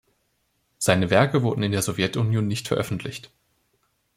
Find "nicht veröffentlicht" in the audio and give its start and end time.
2.47-3.29